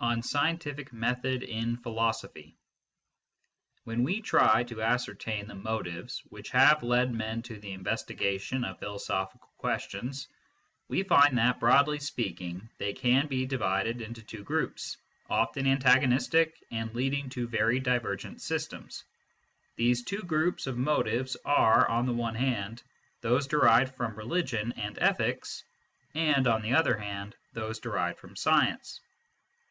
[0.10, 2.56] ]ON SCIENTIFIC METHOD IN PHILOSOPHY
[3.84, 8.78] WHEN we try to ascertain the motives which have led men to the investigation of
[8.78, 10.26] philosophical questions,
[10.88, 14.96] we find that, broadly speaking, they can be divided into two groups,
[15.28, 19.04] often antagonistic, and leading to very divergent systems.
[19.76, 22.82] These two groups of motives are, on the one hand,
[23.20, 25.62] those derived from religion and ethics,
[26.14, 29.02] and, on the other hand, those derived from science.